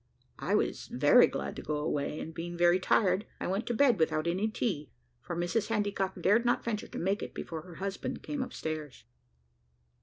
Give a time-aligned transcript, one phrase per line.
[0.39, 3.99] I was very glad to go away, and being very tired, I went to bed
[3.99, 4.89] without any tea,
[5.21, 9.03] for Mrs Handycock dared not venture to make it before her husband came upstairs.